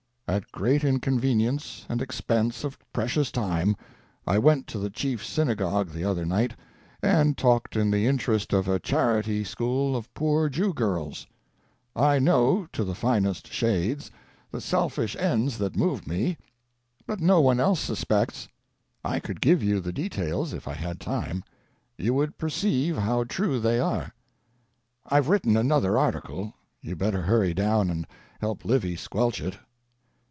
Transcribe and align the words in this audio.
At 0.27 0.49
great 0.53 0.85
inconvenience, 0.85 1.85
and 1.89 2.01
expense 2.01 2.63
of 2.63 2.77
precious 2.93 3.33
time 3.33 3.75
I 4.25 4.37
went 4.39 4.65
to 4.67 4.79
the 4.79 4.89
chief 4.89 5.21
synagogue 5.25 5.89
the 5.91 6.05
other 6.05 6.23
night 6.25 6.55
and 7.03 7.35
t^^ 7.35 7.61
y^ 7.63 7.81
in 7.81 7.91
the 7.91 8.07
interest 8.07 8.53
of 8.53 8.65
a 8.69 8.79
diarity 8.79 9.43
school 9.43 9.93
of 9.93 10.13
poor 10.13 10.47
Jew 10.47 10.73
girls. 10.73 11.27
I 11.97 12.17
70s 12.17 12.23
MARK 12.23 12.23
TWAIN'S 12.23 12.25
LETTERS 12.25 12.25
know— 12.25 12.65
^to 12.73 12.87
the 12.87 12.95
finest 12.95 13.47
shades— 13.51 14.11
the 14.53 14.61
selfish 14.61 15.17
ends 15.17 15.57
that 15.57 15.75
moved 15.75 16.07
me; 16.07 16.37
but 17.05 17.19
no 17.19 17.41
one 17.41 17.59
else 17.59 17.81
suspects. 17.81 18.47
I 19.03 19.19
could 19.19 19.41
give 19.41 19.61
you 19.61 19.81
the 19.81 19.91
details 19.91 20.53
if 20.53 20.65
I 20.65 20.75
had 20.75 21.01
time. 21.01 21.43
You 21.97 22.13
would 22.13 22.37
perceive 22.37 22.95
how 22.95 23.25
true 23.25 23.59
they 23.59 23.81
are. 23.81 24.13
IVe 25.11 25.27
written 25.27 25.57
another 25.57 25.97
article; 25.97 26.53
you 26.79 26.95
better 26.95 27.23
hurry 27.23 27.53
down 27.53 27.89
and 27.89 28.07
help 28.39 28.63
Livy 28.63 28.95
squelch 28.95 29.41
it. 29.41 29.57